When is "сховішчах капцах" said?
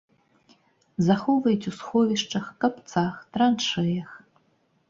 1.81-3.13